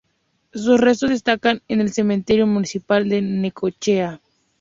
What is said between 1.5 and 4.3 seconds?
en el Cementerio Municipal de Necochea.